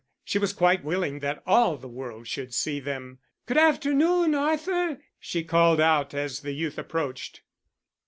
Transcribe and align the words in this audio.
She 0.23 0.39
was 0.39 0.51
quite 0.51 0.83
willing 0.83 1.19
that 1.19 1.43
all 1.45 1.77
the 1.77 1.87
world 1.87 2.27
should 2.27 2.55
see 2.55 2.79
them. 2.79 3.19
"Good 3.45 3.59
afternoon, 3.59 4.33
Arthur!" 4.33 4.99
she 5.19 5.43
called 5.43 5.79
out, 5.79 6.15
as 6.15 6.39
the 6.39 6.53
youth 6.53 6.79
approached. 6.79 7.41